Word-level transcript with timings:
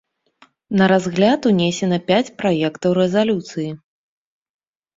На 0.79 0.85
разгляд 0.91 1.45
унесена 1.49 1.99
пяць 2.09 2.33
праектаў 2.41 2.99
рэзалюцыі. 3.01 3.69